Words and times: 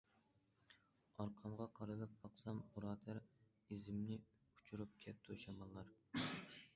ئارقامغا 1.23 1.67
قايرىلىپ 1.79 2.15
باقسام، 2.23 2.61
بۇرادەر، 2.77 3.19
ئىزىمنى 3.75 4.17
ئۆچۈرۈپ 4.23 4.97
كەپتۇ 5.05 5.37
شاماللار. 5.43 5.93